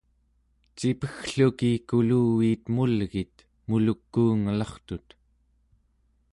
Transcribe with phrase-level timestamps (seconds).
[0.77, 3.35] cipeggluki kuluviit emulgit
[3.67, 5.07] muluk'uungelartut